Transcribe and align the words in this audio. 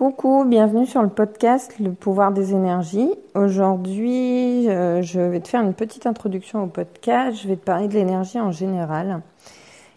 Coucou, 0.00 0.46
bienvenue 0.46 0.86
sur 0.86 1.02
le 1.02 1.10
podcast 1.10 1.74
Le 1.78 1.92
pouvoir 1.92 2.32
des 2.32 2.54
énergies. 2.54 3.10
Aujourd'hui, 3.34 4.66
euh, 4.70 5.02
je 5.02 5.20
vais 5.20 5.40
te 5.40 5.48
faire 5.48 5.60
une 5.60 5.74
petite 5.74 6.06
introduction 6.06 6.64
au 6.64 6.68
podcast. 6.68 7.36
Je 7.42 7.46
vais 7.46 7.56
te 7.56 7.64
parler 7.66 7.86
de 7.86 7.92
l'énergie 7.92 8.40
en 8.40 8.50
général 8.50 9.20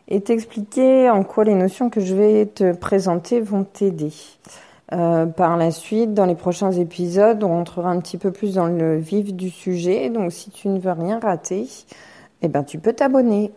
et 0.10 0.20
t'expliquer 0.20 1.10
en 1.10 1.24
quoi 1.24 1.46
les 1.46 1.56
notions 1.56 1.90
que 1.90 2.02
je 2.02 2.16
vais 2.16 2.48
te 2.48 2.74
présenter 2.74 3.40
vont 3.40 3.64
t'aider. 3.64 4.12
Euh, 4.92 5.26
par 5.26 5.56
la 5.56 5.72
suite, 5.72 6.14
dans 6.14 6.26
les 6.26 6.36
prochains 6.36 6.74
épisodes, 6.74 7.42
on 7.42 7.48
rentrera 7.48 7.90
un 7.90 8.02
petit 8.02 8.18
peu 8.18 8.32
plus 8.32 8.56
dans 8.56 8.68
le 8.68 8.98
vif 8.98 9.34
du 9.34 9.50
sujet. 9.50 10.10
Donc, 10.10 10.34
si 10.34 10.52
tu 10.52 10.68
ne 10.68 10.80
veux 10.80 10.92
rien 10.92 11.22
rater, 11.22 11.66
eh 12.42 12.50
ben, 12.50 12.66
tu 12.66 12.78
peux 12.78 12.92
t'abonner. 12.92 13.54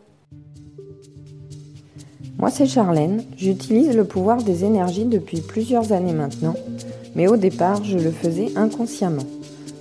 Moi, 2.39 2.51
c'est 2.51 2.67
Charlène. 2.67 3.25
J'utilise 3.39 3.97
le 3.97 4.05
pouvoir 4.05 4.43
des 4.43 4.65
énergies 4.65 5.07
depuis 5.07 5.41
plusieurs 5.41 5.93
années 5.93 6.13
maintenant, 6.13 6.55
mais 7.15 7.29
au 7.29 7.37
départ, 7.39 7.83
je 7.83 7.97
le 7.97 8.11
faisais 8.11 8.53
inconsciemment. 8.57 9.25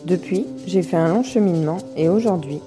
Depuis, 0.05 0.45
j'ai 0.65 0.81
fait 0.81 0.95
un 0.95 1.09
long 1.09 1.23
cheminement 1.23 1.77
et 1.97 2.07
aujourd'hui, 2.07 2.61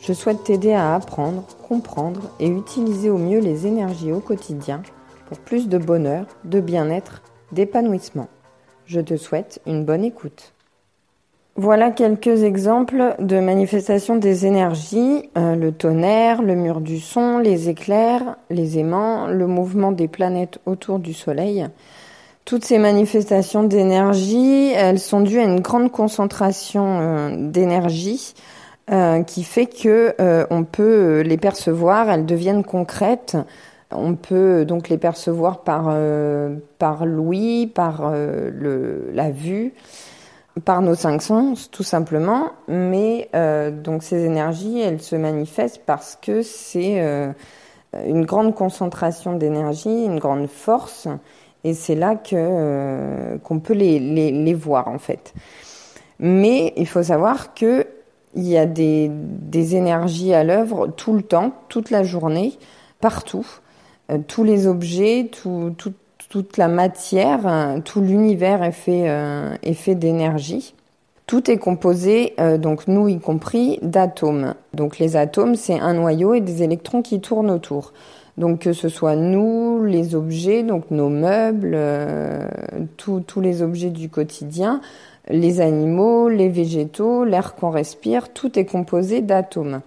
je 0.00 0.12
souhaite 0.12 0.42
t'aider 0.42 0.72
à 0.72 0.96
apprendre, 0.96 1.44
comprendre 1.68 2.22
et 2.40 2.48
utiliser 2.48 3.10
au 3.10 3.18
mieux 3.18 3.38
les 3.38 3.68
énergies 3.68 4.10
au 4.10 4.18
quotidien 4.18 4.82
pour 5.28 5.38
plus 5.38 5.68
de 5.68 5.78
bonheur, 5.78 6.26
de 6.44 6.60
bien-être, 6.60 7.22
d'épanouissement. 7.52 8.28
Je 8.86 9.00
te 9.00 9.16
souhaite 9.16 9.60
une 9.66 9.84
bonne 9.84 10.02
écoute. 10.02 10.52
Voilà 11.60 11.90
quelques 11.90 12.44
exemples 12.44 13.16
de 13.18 13.40
manifestations 13.40 14.14
des 14.14 14.46
énergies, 14.46 15.28
euh, 15.36 15.56
le 15.56 15.72
tonnerre, 15.72 16.40
le 16.40 16.54
mur 16.54 16.80
du 16.80 17.00
son, 17.00 17.38
les 17.38 17.68
éclairs, 17.68 18.36
les 18.48 18.78
aimants, 18.78 19.26
le 19.26 19.48
mouvement 19.48 19.90
des 19.90 20.06
planètes 20.06 20.60
autour 20.66 21.00
du 21.00 21.12
Soleil. 21.12 21.66
Toutes 22.44 22.64
ces 22.64 22.78
manifestations 22.78 23.64
d'énergie, 23.64 24.70
elles 24.72 25.00
sont 25.00 25.20
dues 25.20 25.40
à 25.40 25.42
une 25.42 25.58
grande 25.58 25.90
concentration 25.90 27.00
euh, 27.00 27.30
d'énergie 27.36 28.34
euh, 28.92 29.24
qui 29.24 29.42
fait 29.42 29.66
que 29.66 30.14
on 30.50 30.62
peut 30.62 31.22
les 31.22 31.38
percevoir, 31.38 32.08
elles 32.08 32.24
deviennent 32.24 32.62
concrètes. 32.62 33.36
On 33.90 34.14
peut 34.14 34.64
donc 34.64 34.88
les 34.88 34.98
percevoir 34.98 35.64
par 35.64 35.92
par 36.78 37.04
l'ouïe, 37.04 37.66
par 37.66 38.12
le, 38.12 39.10
la 39.12 39.32
vue 39.32 39.72
par 40.64 40.82
nos 40.82 40.94
cinq 40.94 41.22
sens, 41.22 41.70
tout 41.70 41.82
simplement. 41.82 42.50
Mais 42.68 43.28
euh, 43.34 43.70
donc 43.70 44.02
ces 44.02 44.24
énergies, 44.24 44.80
elles 44.80 45.00
se 45.00 45.16
manifestent 45.16 45.82
parce 45.86 46.18
que 46.20 46.42
c'est 46.42 47.00
euh, 47.00 47.32
une 48.06 48.24
grande 48.24 48.54
concentration 48.54 49.34
d'énergie, 49.34 50.04
une 50.04 50.18
grande 50.18 50.48
force, 50.48 51.08
et 51.64 51.74
c'est 51.74 51.94
là 51.94 52.14
que 52.14 52.34
euh, 52.34 53.38
qu'on 53.38 53.60
peut 53.60 53.74
les, 53.74 53.98
les, 53.98 54.30
les, 54.30 54.54
voir 54.54 54.88
en 54.88 54.98
fait. 54.98 55.34
Mais 56.18 56.72
il 56.76 56.86
faut 56.86 57.02
savoir 57.02 57.54
que 57.54 57.86
il 58.34 58.46
y 58.46 58.58
a 58.58 58.66
des, 58.66 59.08
des 59.10 59.74
énergies 59.74 60.34
à 60.34 60.44
l'œuvre 60.44 60.88
tout 60.88 61.14
le 61.14 61.22
temps, 61.22 61.52
toute 61.68 61.90
la 61.90 62.04
journée, 62.04 62.58
partout. 63.00 63.46
tous 64.26 64.44
les 64.44 64.66
objets, 64.66 65.28
tout, 65.32 65.74
tout, 65.76 65.94
toute 66.28 66.58
la 66.58 66.68
matière, 66.68 67.46
euh, 67.46 67.80
tout 67.80 68.00
l'univers 68.00 68.62
est 68.62 68.72
fait, 68.72 69.08
euh, 69.08 69.56
fait 69.74 69.94
d'énergie. 69.94 70.74
Tout 71.26 71.50
est 71.50 71.58
composé, 71.58 72.34
euh, 72.40 72.58
donc 72.58 72.86
nous 72.86 73.08
y 73.08 73.18
compris, 73.18 73.78
d'atomes. 73.82 74.54
Donc 74.74 74.98
les 74.98 75.16
atomes, 75.16 75.54
c'est 75.54 75.78
un 75.78 75.94
noyau 75.94 76.34
et 76.34 76.40
des 76.40 76.62
électrons 76.62 77.02
qui 77.02 77.20
tournent 77.20 77.50
autour. 77.50 77.92
Donc 78.36 78.60
que 78.60 78.72
ce 78.72 78.88
soit 78.88 79.16
nous, 79.16 79.84
les 79.84 80.14
objets, 80.14 80.62
donc 80.62 80.90
nos 80.90 81.08
meubles, 81.08 81.76
tous 82.96 83.40
les 83.40 83.62
objets 83.62 83.90
du 83.90 84.08
quotidien, 84.08 84.80
les 85.28 85.60
animaux, 85.60 86.28
les 86.28 86.48
végétaux, 86.48 87.24
l'air 87.24 87.56
qu'on 87.56 87.70
respire, 87.70 88.32
tout 88.32 88.56
est 88.56 88.64
composé 88.64 89.22
d'atomes. 89.22 89.80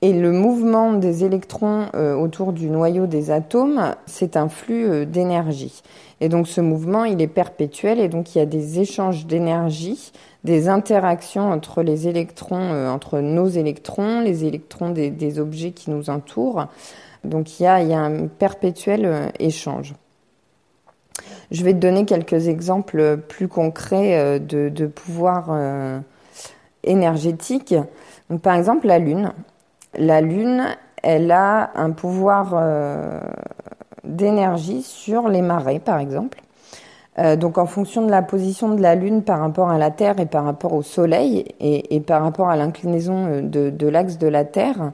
Et 0.00 0.12
le 0.12 0.30
mouvement 0.30 0.92
des 0.92 1.24
électrons 1.24 1.86
euh, 1.96 2.14
autour 2.14 2.52
du 2.52 2.70
noyau 2.70 3.06
des 3.06 3.32
atomes, 3.32 3.96
c'est 4.06 4.36
un 4.36 4.48
flux 4.48 4.88
euh, 4.88 5.04
d'énergie. 5.04 5.82
Et 6.20 6.28
donc 6.28 6.46
ce 6.46 6.60
mouvement, 6.60 7.04
il 7.04 7.20
est 7.20 7.26
perpétuel 7.26 7.98
et 7.98 8.08
donc 8.08 8.34
il 8.34 8.38
y 8.38 8.40
a 8.40 8.46
des 8.46 8.78
échanges 8.78 9.26
d'énergie, 9.26 10.12
des 10.44 10.68
interactions 10.68 11.50
entre 11.50 11.82
les 11.82 12.06
électrons, 12.06 12.72
euh, 12.72 12.88
entre 12.88 13.18
nos 13.18 13.48
électrons, 13.48 14.20
les 14.20 14.44
électrons 14.44 14.90
des, 14.90 15.40
objets 15.40 15.72
qui 15.72 15.90
nous 15.90 16.10
entourent. 16.10 16.66
Donc 17.24 17.58
il 17.58 17.64
y 17.64 17.66
a, 17.66 17.74
un 17.74 18.28
perpétuel 18.28 19.32
échange. 19.40 19.94
Je 21.50 21.64
vais 21.64 21.72
te 21.72 21.78
donner 21.78 22.04
quelques 22.04 22.46
exemples 22.46 23.16
plus 23.16 23.48
concrets 23.48 24.38
de, 24.38 24.86
pouvoirs 24.86 25.50
énergétiques. 26.84 27.74
Donc, 28.30 28.42
par 28.42 28.54
exemple, 28.54 28.86
la 28.86 29.00
Lune. 29.00 29.32
La 29.96 30.20
Lune, 30.20 30.64
elle 31.02 31.30
a 31.30 31.70
un 31.74 31.90
pouvoir 31.90 32.52
euh, 32.54 33.20
d'énergie 34.04 34.82
sur 34.82 35.28
les 35.28 35.42
marées, 35.42 35.78
par 35.78 35.98
exemple. 35.98 36.40
Euh, 37.18 37.36
donc 37.36 37.58
en 37.58 37.66
fonction 37.66 38.04
de 38.04 38.10
la 38.10 38.22
position 38.22 38.74
de 38.74 38.80
la 38.80 38.94
Lune 38.94 39.22
par 39.22 39.40
rapport 39.40 39.70
à 39.70 39.78
la 39.78 39.90
Terre 39.90 40.20
et 40.20 40.26
par 40.26 40.44
rapport 40.44 40.72
au 40.72 40.82
Soleil 40.82 41.46
et, 41.58 42.00
par 42.00 42.22
rapport 42.22 42.48
à 42.48 42.56
l'inclinaison 42.56 43.26
euh, 43.26 43.40
de 43.42 43.88
l'axe 43.88 44.18
de 44.18 44.28
la 44.28 44.44
Terre, 44.44 44.92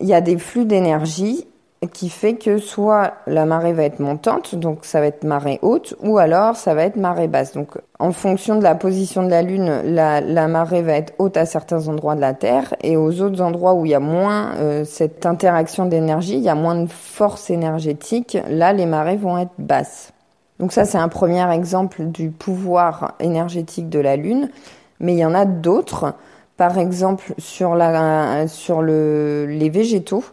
il 0.00 0.08
y 0.08 0.14
a 0.14 0.20
des 0.20 0.38
flux 0.38 0.64
d'énergie 0.64 1.46
qui 1.86 2.08
fait 2.08 2.34
que 2.34 2.58
soit 2.58 3.12
la 3.26 3.46
marée 3.46 3.72
va 3.72 3.84
être 3.84 4.00
montante, 4.00 4.56
donc 4.56 4.80
ça 4.84 5.00
va 5.00 5.06
être 5.06 5.22
marée 5.22 5.60
haute, 5.62 5.94
ou 6.02 6.18
alors 6.18 6.56
ça 6.56 6.74
va 6.74 6.82
être 6.82 6.96
marée 6.96 7.28
basse. 7.28 7.52
Donc 7.52 7.78
en 8.00 8.10
fonction 8.10 8.56
de 8.56 8.64
la 8.64 8.74
position 8.74 9.22
de 9.22 9.30
la 9.30 9.42
Lune, 9.42 9.82
la, 9.84 10.48
marée 10.48 10.82
va 10.82 10.94
être 10.94 11.14
haute 11.18 11.36
à 11.36 11.46
certains 11.46 11.86
endroits 11.86 12.16
de 12.16 12.20
la 12.20 12.34
Terre, 12.34 12.74
et 12.82 12.96
aux 12.96 13.20
autres 13.20 13.40
endroits 13.40 13.74
où 13.74 13.86
il 13.86 13.92
y 13.92 13.94
a 13.94 14.00
moins 14.00 14.56
euh, 14.56 14.84
cette 14.84 15.24
interaction 15.24 15.86
d'énergie, 15.86 16.34
il 16.34 16.42
y 16.42 16.48
a 16.48 16.56
moins 16.56 16.74
de 16.74 16.88
force 16.90 17.48
énergétique, 17.50 18.36
là 18.48 18.72
les 18.72 18.86
marées 18.86 19.16
vont 19.16 19.38
être 19.38 19.54
basses. 19.58 20.12
Donc 20.58 20.72
ça 20.72 20.84
c'est 20.84 20.98
un 20.98 21.08
premier 21.08 21.48
exemple 21.52 22.06
du 22.06 22.30
pouvoir 22.30 23.14
énergétique 23.20 23.88
de 23.88 24.00
la 24.00 24.16
Lune, 24.16 24.50
mais 24.98 25.12
il 25.12 25.18
y 25.18 25.24
en 25.24 25.34
a 25.34 25.44
d'autres. 25.44 26.14
Par 26.56 26.76
exemple 26.76 27.34
sur, 27.38 27.76
la, 27.76 28.48
sur 28.48 28.82
le, 28.82 29.46
les 29.46 29.70
végétaux, 29.70 30.24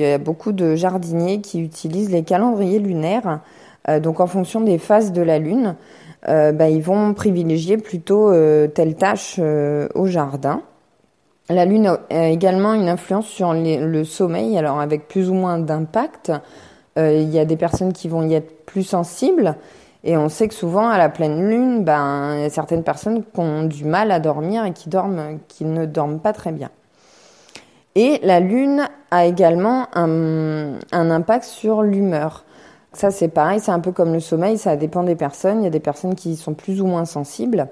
il 0.00 0.08
y 0.08 0.12
a 0.12 0.18
beaucoup 0.18 0.52
de 0.52 0.76
jardiniers 0.76 1.40
qui 1.40 1.60
utilisent 1.60 2.10
les 2.10 2.22
calendriers 2.22 2.78
lunaires. 2.78 3.40
Euh, 3.88 4.00
donc 4.00 4.20
en 4.20 4.26
fonction 4.26 4.60
des 4.60 4.78
phases 4.78 5.12
de 5.12 5.20
la 5.20 5.38
lune, 5.38 5.76
euh, 6.28 6.52
bah, 6.52 6.70
ils 6.70 6.82
vont 6.82 7.12
privilégier 7.12 7.76
plutôt 7.76 8.30
euh, 8.30 8.66
telle 8.66 8.94
tâche 8.94 9.38
au 9.38 10.06
jardin. 10.06 10.62
La 11.50 11.64
lune 11.64 11.98
a 12.10 12.28
également 12.28 12.74
une 12.74 12.88
influence 12.88 13.26
sur 13.26 13.52
le 13.52 14.04
sommeil, 14.04 14.56
alors 14.56 14.80
avec 14.80 15.08
plus 15.08 15.28
ou 15.30 15.34
moins 15.34 15.58
d'impact. 15.58 16.32
il 16.96 17.28
y 17.28 17.40
a 17.40 17.44
des 17.44 17.56
personnes 17.56 17.92
qui 17.92 18.08
vont 18.08 18.22
y 18.22 18.34
être 18.34 18.64
plus 18.66 18.84
sensibles. 18.84 19.56
Et 20.04 20.16
on 20.16 20.28
sait 20.28 20.46
que 20.46 20.54
souvent, 20.54 20.88
à 20.88 20.96
la 20.96 21.08
pleine 21.08 21.48
lune, 21.48 21.82
ben, 21.82 22.36
il 22.36 22.42
y 22.42 22.44
a 22.44 22.50
certaines 22.50 22.84
personnes 22.84 23.24
qui 23.24 23.40
ont 23.40 23.64
du 23.64 23.84
mal 23.84 24.12
à 24.12 24.20
dormir 24.20 24.64
et 24.64 24.72
qui, 24.72 24.88
dorment, 24.88 25.40
qui 25.48 25.64
ne 25.64 25.86
dorment 25.86 26.20
pas 26.20 26.32
très 26.32 26.52
bien. 26.52 26.70
Et 27.96 28.20
la 28.22 28.40
lune 28.40 28.88
a 29.10 29.26
également 29.26 29.86
un, 29.94 30.78
impact 30.92 31.44
sur 31.44 31.82
l'humeur. 31.82 32.44
Ça, 32.92 33.10
c'est 33.10 33.28
pareil, 33.28 33.60
c'est 33.60 33.72
un 33.72 33.80
peu 33.80 33.92
comme 33.92 34.12
le 34.12 34.20
sommeil, 34.20 34.58
ça 34.58 34.76
dépend 34.76 35.02
des 35.02 35.16
personnes. 35.16 35.60
Il 35.60 35.64
y 35.64 35.68
a 35.68 35.70
des 35.70 35.80
personnes 35.80 36.14
qui 36.14 36.36
sont 36.36 36.54
plus 36.54 36.80
ou 36.80 36.86
moins 36.86 37.04
sensibles. 37.04 37.68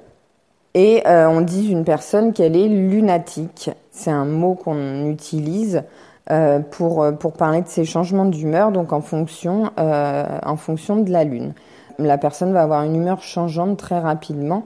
Et 0.75 1.03
euh, 1.07 1.29
on 1.29 1.41
dit 1.41 1.69
d'une 1.69 1.85
personne 1.85 2.33
qu'elle 2.33 2.57
est 2.57 2.69
lunatique. 2.69 3.71
C'est 3.91 4.11
un 4.11 4.25
mot 4.25 4.55
qu'on 4.55 5.07
utilise 5.07 5.83
euh, 6.31 6.61
pour, 6.61 7.07
pour 7.19 7.33
parler 7.33 7.63
de 7.63 7.69
ces 7.69 7.85
changements 7.85 8.27
d'humeur, 8.27 8.71
donc 8.71 8.93
en 8.93 9.01
fonction, 9.01 9.71
euh, 9.79 10.39
en 10.45 10.57
fonction 10.57 10.97
de 10.97 11.11
la 11.11 11.25
lune. 11.25 11.55
La 11.99 12.19
personne 12.19 12.53
va 12.53 12.63
avoir 12.63 12.83
une 12.83 12.95
humeur 12.95 13.23
changeante 13.23 13.77
très 13.77 13.99
rapidement 13.99 14.65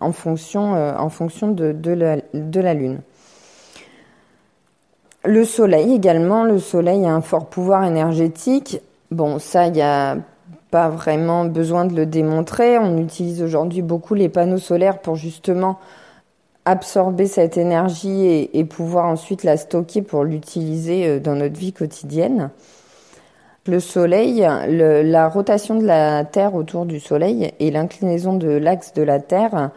en 0.00 0.12
fonction, 0.12 0.72
en 0.72 1.08
fonction 1.10 1.48
de, 1.48 1.72
de, 1.72 1.90
la, 1.90 2.16
de 2.32 2.60
la 2.60 2.74
lune. 2.74 3.00
Le 5.24 5.44
soleil 5.44 5.94
également, 5.94 6.44
le 6.44 6.58
soleil 6.58 7.04
a 7.04 7.12
un 7.12 7.20
fort 7.20 7.46
pouvoir 7.46 7.84
énergétique. 7.84 8.80
Bon, 9.10 9.38
ça, 9.38 9.66
il 9.66 9.72
n'y 9.72 9.82
a 9.82 10.16
pas 10.70 10.88
vraiment 10.88 11.44
besoin 11.44 11.84
de 11.84 11.94
le 11.94 12.06
démontrer. 12.06 12.78
On 12.78 12.96
utilise 12.96 13.42
aujourd'hui 13.42 13.82
beaucoup 13.82 14.14
les 14.14 14.30
panneaux 14.30 14.58
solaires 14.58 15.00
pour 15.00 15.16
justement 15.16 15.78
absorber 16.64 17.26
cette 17.26 17.58
énergie 17.58 18.48
et, 18.52 18.64
pouvoir 18.64 19.06
ensuite 19.06 19.44
la 19.44 19.56
stocker 19.56 20.02
pour 20.02 20.24
l'utiliser 20.24 21.06
euh, 21.06 21.20
dans 21.20 21.34
notre 21.34 21.58
vie 21.58 21.72
quotidienne. 21.72 22.50
Le 23.66 23.78
Soleil, 23.78 24.40
la 24.40 25.28
rotation 25.28 25.74
de 25.74 25.84
la 25.84 26.24
Terre 26.24 26.54
autour 26.54 26.86
du 26.86 26.98
Soleil 26.98 27.52
et 27.60 27.70
l'inclinaison 27.70 28.32
de 28.32 28.48
l'axe 28.48 28.94
de 28.94 29.02
la 29.02 29.20
Terre 29.20 29.70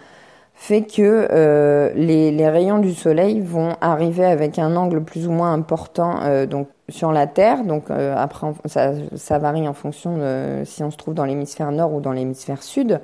fait 0.56 0.84
que 0.84 1.28
euh, 1.32 1.92
les, 1.96 2.32
les, 2.32 2.50
rayons 2.50 2.80
du 2.80 2.94
soleil 2.94 3.42
vont 3.42 3.76
arriver 3.82 4.26
avec 4.26 4.60
un 4.60 4.76
angle 4.76 5.04
plus 5.04 5.28
ou 5.28 5.32
moins 5.32 5.54
important 5.54 6.22
euh, 6.24 6.46
donc 6.46 6.68
sur 6.90 7.12
la 7.12 7.28
Terre. 7.28 7.64
Donc 7.64 7.90
après, 7.90 8.48
ça, 8.66 8.92
ça, 9.16 9.40
varie 9.40 9.68
en 9.68 9.74
fonction 9.74 10.18
de 10.18 10.64
si 10.66 10.84
on 10.84 10.92
se 10.92 10.98
trouve 10.98 11.14
dans 11.14 11.26
l'hémisphère 11.26 11.72
nord 11.72 11.94
ou 11.94 12.02
dans 12.02 12.12
l'hémisphère 12.12 12.62
sud. 12.62 13.02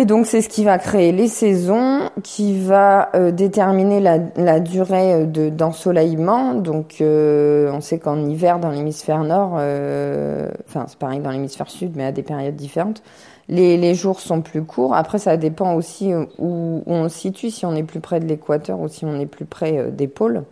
Et 0.00 0.06
donc 0.06 0.24
c'est 0.24 0.40
ce 0.40 0.48
qui 0.48 0.64
va 0.64 0.78
créer 0.78 1.12
les 1.12 1.28
saisons, 1.28 2.08
qui 2.22 2.58
va 2.58 3.10
euh, 3.14 3.32
déterminer 3.32 4.00
la, 4.00 4.16
la 4.34 4.58
durée 4.58 5.12
euh, 5.12 5.26
de 5.26 5.50
d'ensoleillement. 5.50 6.54
Donc 6.54 7.02
euh, 7.02 7.70
on 7.70 7.82
sait 7.82 7.98
qu'en 7.98 8.24
hiver 8.24 8.60
dans 8.60 8.70
l'hémisphère 8.70 9.22
nord, 9.24 9.56
enfin 9.56 10.86
c'est 10.88 10.98
pareil 10.98 11.20
dans 11.20 11.30
l'hémisphère 11.30 11.68
sud, 11.68 11.96
mais 11.96 12.06
à 12.06 12.12
des 12.12 12.22
périodes 12.22 12.56
différentes, 12.56 13.02
les, 13.50 13.76
les, 13.76 13.94
jours 13.94 14.20
sont 14.20 14.40
plus 14.40 14.62
courts. 14.62 14.94
Après 14.94 15.18
ça 15.18 15.36
dépend 15.36 15.74
aussi 15.74 16.14
où, 16.38 16.82
on 16.86 17.10
se 17.10 17.18
situe, 17.18 17.50
si 17.50 17.66
on 17.66 17.74
est 17.74 17.82
plus 17.82 18.00
près 18.00 18.20
de 18.20 18.24
l'équateur 18.24 18.80
ou 18.80 18.88
si 18.88 19.04
on 19.04 19.20
est 19.20 19.26
plus 19.26 19.44
près 19.44 19.90
des 19.92 20.08
pôles. 20.08 20.44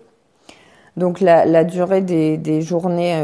Donc 0.98 1.20
la, 1.20 1.46
la 1.46 1.64
durée 1.64 2.02
des, 2.02 2.36
des 2.36 2.60
journées 2.60 3.18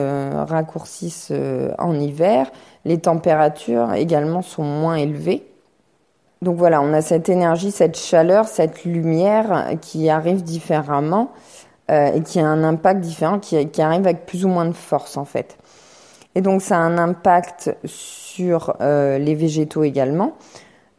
raccourcissent 0.48 1.32
en 1.78 2.00
hiver. 2.00 2.50
Les 2.86 2.96
températures 2.96 3.92
également 3.92 4.40
sont 4.40 4.64
moins 4.64 4.94
élevées. 4.94 5.44
Donc 6.44 6.58
voilà, 6.58 6.82
on 6.82 6.92
a 6.92 7.00
cette 7.00 7.30
énergie, 7.30 7.70
cette 7.70 7.96
chaleur, 7.96 8.46
cette 8.48 8.84
lumière 8.84 9.70
qui 9.80 10.10
arrive 10.10 10.42
différemment 10.42 11.32
euh, 11.90 12.12
et 12.12 12.20
qui 12.20 12.38
a 12.38 12.46
un 12.46 12.62
impact 12.62 13.00
différent, 13.00 13.38
qui, 13.38 13.56
arrive 13.80 14.06
avec 14.06 14.26
plus 14.26 14.44
ou 14.44 14.48
moins 14.48 14.66
de 14.66 14.74
force 14.74 15.16
en 15.16 15.24
fait. 15.24 15.56
Et 16.34 16.42
donc 16.42 16.60
ça 16.60 16.76
a 16.76 16.80
un 16.80 16.98
impact 16.98 17.74
sur 17.86 18.76
euh, 18.82 19.16
les 19.16 19.34
végétaux 19.34 19.84
également, 19.84 20.34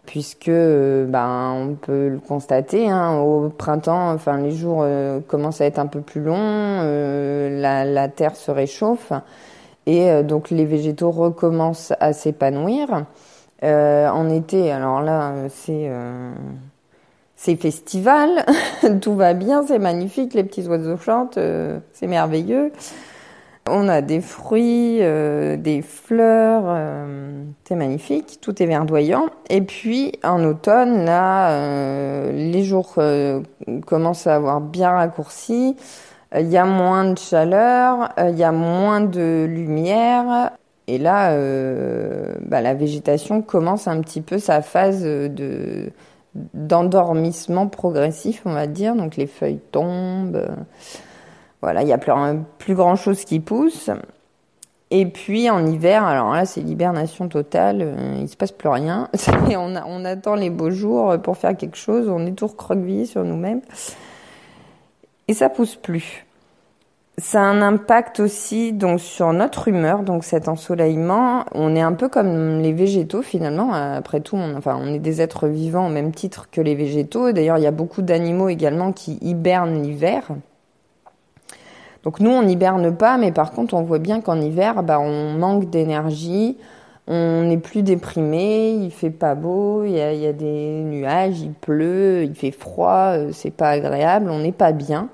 puisque 0.07 0.50
euh, 0.50 1.06
ben, 1.06 1.53
on 1.56 1.75
peut 1.75 2.07
le 2.07 2.19
constater, 2.19 2.89
hein, 2.89 3.19
au 3.19 3.50
printemps, 3.50 4.13
enfin 4.13 4.39
les 4.39 4.51
jours 4.51 4.83
commencent 5.27 5.62
à 5.62 5.65
être 5.65 5.80
un 5.80 5.88
peu 5.88 6.01
plus 6.01 6.21
longs, 6.21 6.81
la, 6.81 7.86
la, 7.86 8.07
terre 8.07 8.36
se 8.36 8.50
réchauffe 8.50 9.13
et 9.86 10.24
donc 10.24 10.50
les 10.50 10.65
végétaux 10.65 11.12
recommencent 11.12 11.94
à 12.00 12.13
s'épanouir. 12.13 13.06
Euh, 13.66 14.08
en 14.10 14.30
été, 14.30 14.72
alors 14.72 15.02
là, 15.02 15.34
c'est 15.50 15.88
euh, 15.90 16.32
c'est 17.36 17.56
festival, 17.56 18.46
tout 19.02 19.16
va 19.16 19.34
bien, 19.34 19.66
c'est 19.66 19.80
magnifique, 19.80 20.36
les 20.36 20.44
petits 20.44 20.68
oiseaux 20.68 20.98
chantent, 20.98 21.38
euh, 21.38 21.80
c'est 21.92 22.06
merveilleux. 22.06 22.72
On 23.68 23.90
a 23.90 24.02
des 24.02 24.22
fruits, 24.22 25.00
des 25.00 25.82
fleurs, 25.82 26.78
c'est 27.64 27.74
magnifique, 27.74 28.38
tout 28.40 28.62
est 28.62 28.68
verdoyant. 28.68 29.26
Et 29.50 29.62
puis 29.62 30.12
en 30.24 30.44
automne, 30.44 31.04
là, 31.04 32.32
les 32.32 32.64
jours 32.64 32.94
commencent 33.88 34.28
à 34.28 34.36
avoir 34.36 34.62
bien 34.62 34.92
raccourci. 34.92 35.76
Il 36.38 36.48
y 36.48 36.58
a 36.58 36.66
moins 36.66 37.12
de 37.12 37.18
chaleur, 37.18 38.10
il 38.20 38.38
y 38.38 38.44
a 38.44 38.52
moins 38.52 39.02
de 39.02 39.48
lumière, 39.50 40.52
et 40.88 40.98
là, 40.98 41.32
euh, 41.32 42.36
bah, 42.42 42.62
la 42.62 42.74
végétation 42.74 43.42
commence 43.42 43.88
un 43.88 44.02
petit 44.02 44.22
peu 44.22 44.40
sa 44.40 44.62
phase 44.62 45.04
de 45.04 45.92
d'endormissement 46.54 47.68
progressif, 47.68 48.42
on 48.44 48.54
va 48.54 48.68
dire. 48.68 48.96
Donc 48.96 49.16
les 49.16 49.26
feuilles 49.26 49.62
tombent. 49.72 50.46
Voilà, 51.62 51.82
il 51.82 51.88
y 51.88 51.94
a 51.94 51.98
plus, 51.98 52.76
grand 52.76 52.98
chose 52.98 53.24
qui 53.24 53.40
pousse. 53.40 53.90
Et 54.92 55.06
puis 55.06 55.50
en 55.50 55.66
hiver, 55.66 56.04
alors 56.04 56.34
là 56.34 56.46
c'est 56.46 56.62
l'hibernation 56.62 57.28
totale, 57.28 57.81
euh, 57.81 58.20
il 58.20 58.30
se 58.30 58.38
passe 58.38 58.52
plus 58.52 58.70
rien. 58.70 59.10
on, 59.50 59.76
on 59.76 60.06
attend 60.06 60.36
les 60.36 60.52
beaux 60.52 60.70
jours 60.70 61.20
pour 61.24 61.38
faire 61.38 61.58
quelque 61.58 61.78
chose, 61.78 62.08
on 62.08 62.26
est 62.28 62.34
tout 62.34 62.48
recroquevillé 62.48 63.06
sur 63.06 63.24
nous-mêmes. 63.24 63.62
Et 65.28 65.34
ça 65.34 65.50
pousse 65.50 65.76
plus. 65.76 66.26
Ça 67.18 67.40
a 67.40 67.46
un 67.46 67.62
impact 67.62 68.20
aussi 68.20 68.74
donc 68.74 69.00
sur 69.00 69.32
notre 69.32 69.70
humeur, 69.70 70.04
donc 70.04 70.26
cet 70.26 70.50
ensoleillement. 70.50 71.46
On 71.54 71.74
est 71.74 71.82
un 71.82 71.94
peu 71.94 72.10
comme 72.10 72.60
les 72.60 72.74
végétaux 72.74 73.22
finalement. 73.22 73.72
Après 73.74 74.20
tout, 74.20 74.36
on, 74.36 74.58
enfin, 74.58 74.78
on 74.82 74.94
est 74.94 75.00
des 75.00 75.22
êtres 75.22 75.48
vivants 75.48 75.88
au 75.88 75.90
même 75.90 76.12
titre 76.12 76.50
que 76.52 76.60
les 76.60 76.76
végétaux. 76.76 77.32
D'ailleurs, 77.32 77.58
il 77.58 77.64
y 77.64 77.68
a 77.68 77.72
beaucoup 77.72 78.02
d'animaux 78.02 78.50
également 78.50 78.92
qui 78.92 79.18
hibernent 79.22 79.82
l'hiver. 79.82 80.28
Donc 82.04 82.20
nous, 82.20 82.32
on 82.32 82.44
n'hiberne 82.44 82.96
pas, 82.96 83.18
mais 83.18 83.32
par 83.32 83.52
contre, 83.52 83.76
on 83.76 83.82
voit 83.82 84.00
bien 84.00 84.20
qu'en 84.20 84.40
hiver, 84.40 84.84
bah, 84.84 85.00
on 85.00 85.32
manque 85.32 85.70
d'énergie, 85.70 86.58
on 87.08 87.44
n'est 87.44 87.58
plus 87.58 87.82
déprimé, 87.82 88.72
il 88.74 88.92
fait 88.92 89.10
pas 89.10 89.36
beau, 89.36 89.86
il 89.86 89.92
y, 89.92 89.96
y 89.96 90.28
a 90.28 90.34
des 90.34 90.82
nuages, 90.84 91.40
il 91.40 91.54
pleut, 91.54 92.24
il 92.24 92.36
fait 92.36 92.52
froid, 92.52 93.14
euh, 93.16 93.30
c'est 93.32 93.52
pas 93.52 93.70
agréable, 93.70 94.30
on 94.30 94.40
n'est 94.40 94.52
pas 94.52 94.74
bien. 94.74 95.08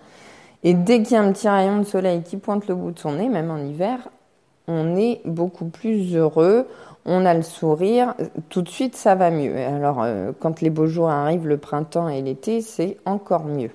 Et 0.63 0.73
dès 0.73 1.01
qu'il 1.01 1.13
y 1.13 1.15
a 1.15 1.21
un 1.21 1.31
petit 1.31 1.49
rayon 1.49 1.79
de 1.79 1.83
soleil 1.83 2.21
qui 2.21 2.37
pointe 2.37 2.67
le 2.67 2.75
bout 2.75 2.91
de 2.91 2.99
son 2.99 3.13
nez, 3.13 3.29
même 3.29 3.49
en 3.49 3.57
hiver, 3.57 4.09
on 4.67 4.95
est 4.95 5.21
beaucoup 5.25 5.65
plus 5.65 6.15
heureux, 6.15 6.67
on 7.05 7.25
a 7.25 7.33
le 7.33 7.41
sourire, 7.41 8.13
tout 8.49 8.61
de 8.61 8.69
suite 8.69 8.95
ça 8.95 9.15
va 9.15 9.31
mieux. 9.31 9.57
Alors 9.57 10.03
euh, 10.03 10.31
quand 10.39 10.61
les 10.61 10.69
beaux 10.69 10.87
jours 10.87 11.09
arrivent, 11.09 11.47
le 11.47 11.57
printemps 11.57 12.09
et 12.09 12.21
l'été, 12.21 12.61
c'est 12.61 12.97
encore 13.05 13.45
mieux. 13.45 13.71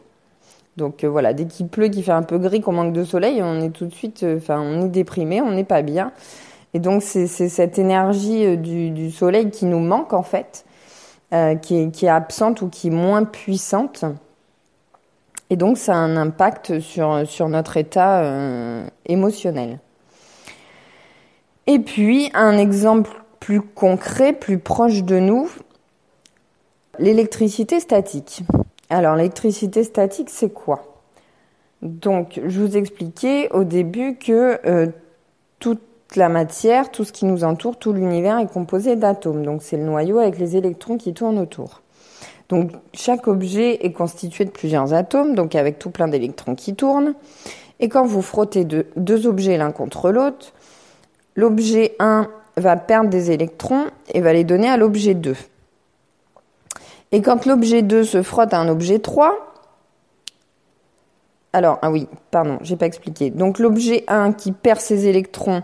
Donc 0.76 1.02
euh, 1.02 1.08
voilà, 1.08 1.32
dès 1.32 1.46
qu'il 1.46 1.68
pleut, 1.68 1.88
qu'il 1.88 2.04
fait 2.04 2.12
un 2.12 2.22
peu 2.22 2.38
gris, 2.38 2.60
qu'on 2.60 2.72
manque 2.72 2.92
de 2.92 3.04
soleil, 3.04 3.42
on 3.42 3.60
est 3.60 3.70
tout 3.70 3.86
de 3.86 3.94
suite, 3.94 4.22
euh, 4.22 4.36
enfin 4.36 4.60
on 4.60 4.82
est 4.82 4.88
déprimé, 4.88 5.40
on 5.40 5.50
n'est 5.50 5.64
pas 5.64 5.82
bien. 5.82 6.12
Et 6.72 6.78
donc 6.78 7.02
c'est 7.02 7.26
cette 7.26 7.78
énergie 7.78 8.58
du, 8.58 9.10
soleil 9.10 9.50
qui 9.50 9.64
nous 9.64 9.78
manque 9.78 10.12
en 10.12 10.22
fait, 10.22 10.66
qui, 11.62 11.74
est, 11.74 12.08
absente 12.08 12.60
ou 12.60 12.68
qui 12.68 12.88
est 12.88 12.90
moins 12.90 13.24
puissante. 13.24 14.04
Et 15.50 15.56
donc, 15.56 15.78
ça 15.78 15.94
a 15.94 15.98
un 15.98 16.16
impact 16.16 16.80
sur, 16.80 17.22
sur 17.26 17.48
notre 17.48 17.76
état 17.76 18.22
euh, 18.22 18.86
émotionnel. 19.06 19.78
Et 21.66 21.78
puis, 21.78 22.30
un 22.34 22.58
exemple 22.58 23.10
plus 23.40 23.60
concret, 23.60 24.32
plus 24.32 24.58
proche 24.58 25.04
de 25.04 25.18
nous, 25.18 25.48
l'électricité 26.98 27.80
statique. 27.80 28.42
Alors, 28.90 29.16
l'électricité 29.16 29.84
statique, 29.84 30.30
c'est 30.30 30.52
quoi? 30.52 31.02
Donc, 31.82 32.40
je 32.44 32.60
vous 32.60 32.76
expliquais 32.76 33.48
au 33.52 33.64
début 33.64 34.16
que 34.16 34.58
euh, 34.66 34.86
toute 35.58 35.82
la 36.16 36.28
matière, 36.28 36.90
tout 36.90 37.04
ce 37.04 37.12
qui 37.12 37.24
nous 37.24 37.44
entoure, 37.44 37.76
tout 37.76 37.92
l'univers 37.92 38.38
est 38.38 38.50
composé 38.50 38.96
d'atomes. 38.96 39.44
Donc, 39.44 39.62
c'est 39.62 39.76
le 39.76 39.84
noyau 39.84 40.18
avec 40.18 40.38
les 40.38 40.56
électrons 40.56 40.96
qui 40.96 41.14
tournent 41.14 41.38
autour. 41.38 41.82
Donc 42.48 42.70
chaque 42.94 43.26
objet 43.26 43.84
est 43.84 43.92
constitué 43.92 44.44
de 44.44 44.50
plusieurs 44.50 44.92
atomes, 44.94 45.34
donc 45.34 45.54
avec 45.54 45.78
tout 45.78 45.90
plein 45.90 46.08
d'électrons 46.08 46.54
qui 46.54 46.74
tournent. 46.74 47.14
Et 47.80 47.88
quand 47.88 48.06
vous 48.06 48.22
frottez 48.22 48.64
deux, 48.64 49.26
objets 49.26 49.58
l'un 49.58 49.72
contre 49.72 50.10
l'autre, 50.10 50.52
l'objet 51.34 51.94
1 51.98 52.28
va 52.56 52.76
perdre 52.76 53.10
des 53.10 53.30
électrons 53.30 53.86
et 54.14 54.20
va 54.20 54.32
les 54.32 54.44
donner 54.44 54.68
à 54.68 54.76
l'objet 54.76 55.14
2. 55.14 55.36
Et 57.12 57.20
quand 57.20 57.46
l'objet 57.46 57.82
2 57.82 58.04
se 58.04 58.22
frotte 58.22 58.54
à 58.54 58.58
un 58.58 58.68
objet 58.68 58.98
3, 58.98 59.42
alors, 61.52 61.78
ah 61.80 61.90
oui, 61.90 62.06
pardon, 62.30 62.58
j'ai 62.60 62.76
pas 62.76 62.86
expliqué. 62.86 63.30
Donc 63.30 63.58
l'objet 63.58 64.04
1 64.08 64.32
qui 64.32 64.52
perd 64.52 64.78
ses 64.80 65.06
électrons, 65.06 65.62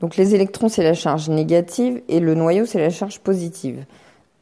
donc 0.00 0.16
les 0.16 0.34
électrons 0.34 0.68
c'est 0.68 0.82
la 0.82 0.94
charge 0.94 1.28
négative 1.28 2.02
et 2.08 2.20
le 2.20 2.34
noyau 2.34 2.66
c'est 2.66 2.78
la 2.78 2.90
charge 2.90 3.20
positive. 3.20 3.84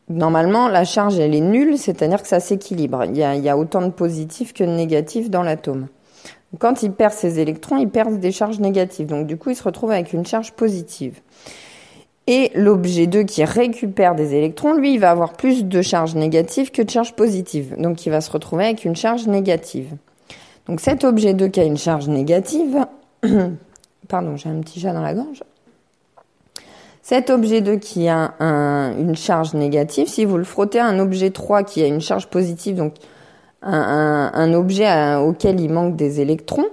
Normalement, 0.08 0.68
la 0.68 0.84
charge, 0.84 1.18
elle 1.18 1.34
est 1.34 1.40
nulle, 1.40 1.78
c'est-à-dire 1.78 2.22
que 2.22 2.28
ça 2.28 2.40
s'équilibre. 2.40 3.04
Il, 3.04 3.16
y 3.16 3.48
a, 3.48 3.56
autant 3.56 3.82
de 3.82 3.90
positifs 3.90 4.52
que 4.52 4.64
de 4.64 4.70
négatifs 4.70 5.30
dans 5.30 5.42
l'atome. 5.42 5.86
Quand 6.58 6.82
il 6.82 6.92
perd 6.92 7.14
ses 7.14 7.40
électrons, 7.40 7.78
il 7.78 7.88
perd 7.88 8.18
des 8.18 8.32
charges 8.32 8.60
négatives. 8.60 9.06
Donc 9.06 9.26
du 9.26 9.38
coup, 9.38 9.50
il 9.50 9.56
se 9.56 9.62
retrouve 9.62 9.90
avec 9.90 10.12
une 10.12 10.26
charge 10.26 10.52
positive. 10.52 11.20
Et 12.26 12.52
l'objet 12.54 13.06
2 13.06 13.22
qui 13.22 13.42
récupère 13.44 14.14
des 14.14 14.34
électrons, 14.34 14.74
lui, 14.74 14.94
il 14.94 15.00
va 15.00 15.10
avoir 15.10 15.32
plus 15.32 15.64
de 15.64 15.82
charges 15.82 16.14
négatives 16.14 16.70
que 16.70 16.82
de 16.82 16.90
charges 16.90 17.14
positives. 17.14 17.74
Donc 17.78 18.04
il 18.06 18.10
va 18.10 18.20
se 18.20 18.30
retrouver 18.30 18.64
avec 18.64 18.84
une 18.84 18.94
charge 18.94 19.26
négative. 19.26 19.96
Donc 20.66 20.80
cet 20.80 21.04
objet 21.04 21.34
2 21.34 21.48
qui 21.48 21.60
a 21.60 21.64
une 21.64 21.78
charge 21.78 22.08
négative, 22.08 22.86
pardon, 24.08 24.36
j'ai 24.36 24.50
un 24.50 24.60
petit 24.60 24.78
chat 24.78 24.92
dans 24.92 25.02
la 25.02 25.14
gorge. 25.14 25.42
Cet 27.02 27.30
objet 27.30 27.60
2 27.60 27.76
qui 27.76 28.08
a 28.08 28.34
une 28.40 29.16
charge 29.16 29.54
négative, 29.54 30.06
si 30.06 30.24
vous 30.24 30.38
le 30.38 30.44
frottez 30.44 30.78
à 30.78 30.86
un 30.86 31.00
objet 31.00 31.30
3 31.30 31.64
qui 31.64 31.82
a 31.82 31.86
une 31.86 32.00
charge 32.00 32.28
positive, 32.28 32.76
donc 32.76 32.94
un, 33.62 34.54
objet 34.54 35.16
auquel 35.16 35.60
il 35.60 35.72
manque 35.72 35.96
des 35.96 36.20
électrons, 36.20 36.66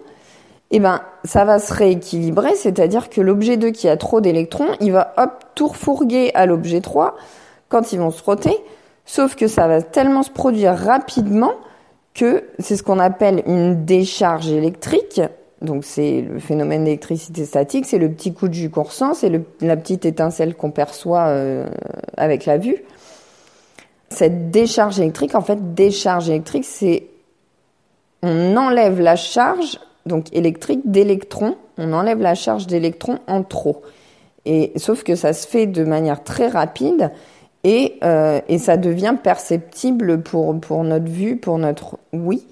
eh 0.72 0.80
ben, 0.80 1.02
ça 1.24 1.46
va 1.46 1.58
se 1.58 1.74
rééquilibrer, 1.74 2.54
c'est-à-dire 2.56 3.10
que 3.10 3.22
l'objet 3.22 3.58
2 3.58 3.72
qui 3.72 3.90
a 3.90 3.98
trop 3.98 4.22
d'électrons, 4.22 4.68
il 4.82 4.92
va 4.92 5.14
hop, 5.18 5.32
tout 5.56 5.68
refourguer 5.68 6.32
à 6.36 6.46
l'objet 6.46 6.82
3 6.82 7.16
quand 7.68 7.92
ils 7.92 8.00
vont 8.00 8.12
se 8.12 8.22
frotter, 8.22 8.56
sauf 9.06 9.36
que 9.36 9.48
ça 9.48 9.68
va 9.68 9.82
tellement 9.82 10.22
se 10.22 10.30
produire 10.30 10.78
rapidement 10.78 11.54
que 12.14 12.44
c'est 12.60 12.76
ce 12.76 12.84
qu'on 12.84 13.00
appelle 13.00 13.42
une 13.48 13.84
décharge 13.84 14.52
électrique, 14.52 15.22
donc 15.62 15.84
c'est 15.84 16.22
le 16.22 16.40
phénomène 16.40 16.86
d'électricité 16.86 17.46
statique, 17.46 17.86
c'est 17.86 17.98
le 17.98 18.10
petit 18.10 18.34
coup 18.34 18.48
de 18.48 18.54
jus 18.54 18.70
qu'on 18.70 18.84
ressent, 18.84 19.14
c'est 19.14 19.32
la 19.62 19.78
petite 19.78 20.06
étincelle 20.06 20.56
qu'on 20.56 20.72
perçoit 20.72 21.28
euh, 21.28 21.68
avec 22.16 22.46
la 22.46 22.58
vue. 22.58 22.78
Cette 24.10 24.52
décharge 24.52 25.00
électrique, 25.00 25.36
en 25.36 25.42
fait, 25.42 25.74
décharge 25.74 26.30
électrique, 26.30 26.66
c'est 26.66 27.08
on 28.22 28.58
enlève 28.58 29.00
la 29.00 29.16
charge 29.16 29.80
donc 30.06 30.26
électrique 30.34 30.82
d'électrons. 30.86 31.56
On 31.78 31.94
enlève 31.94 32.20
la 32.20 32.36
charge 32.36 32.68
d'électrons 32.68 33.20
en 33.28 33.44
trop. 33.44 33.82
Et 34.46 34.72
sauf 34.78 35.04
que 35.04 35.16
ça 35.16 35.34
se 35.34 35.48
fait 35.48 35.68
de 35.68 35.84
manière 35.84 36.24
très 36.24 36.48
rapide 36.48 37.12
et, 37.64 37.96
euh, 38.04 38.40
et 38.48 38.58
ça 38.58 38.78
devient 38.78 39.16
perceptible 39.22 40.22
pour, 40.22 40.60
pour 40.60 40.84
notre 40.84 41.10
vue, 41.10 41.38
pour 41.38 41.58
notre 41.58 41.98
oui. 42.14 42.46